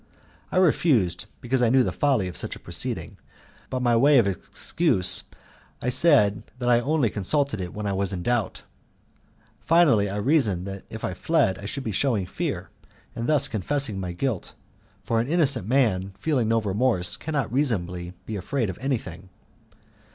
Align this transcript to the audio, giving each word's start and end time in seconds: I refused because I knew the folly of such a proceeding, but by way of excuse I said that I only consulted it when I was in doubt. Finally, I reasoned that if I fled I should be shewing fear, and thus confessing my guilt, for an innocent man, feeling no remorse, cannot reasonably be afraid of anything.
I 0.51 0.57
refused 0.57 1.25
because 1.41 1.61
I 1.61 1.69
knew 1.69 1.83
the 1.83 1.91
folly 1.91 2.27
of 2.27 2.35
such 2.35 2.55
a 2.55 2.59
proceeding, 2.59 3.17
but 3.69 3.81
by 3.81 3.95
way 3.95 4.17
of 4.17 4.25
excuse 4.25 5.21
I 5.79 5.89
said 5.89 6.41
that 6.57 6.69
I 6.71 6.79
only 6.79 7.11
consulted 7.11 7.61
it 7.61 7.71
when 7.75 7.85
I 7.85 7.93
was 7.93 8.11
in 8.11 8.23
doubt. 8.23 8.63
Finally, 9.59 10.09
I 10.09 10.15
reasoned 10.15 10.65
that 10.65 10.85
if 10.89 11.03
I 11.05 11.13
fled 11.13 11.59
I 11.59 11.65
should 11.65 11.83
be 11.83 11.91
shewing 11.91 12.25
fear, 12.25 12.71
and 13.15 13.27
thus 13.27 13.47
confessing 13.47 13.99
my 13.99 14.11
guilt, 14.11 14.55
for 15.03 15.19
an 15.19 15.27
innocent 15.27 15.67
man, 15.67 16.13
feeling 16.17 16.47
no 16.47 16.59
remorse, 16.59 17.15
cannot 17.15 17.53
reasonably 17.53 18.15
be 18.25 18.35
afraid 18.35 18.71
of 18.71 18.79
anything. 18.81 19.29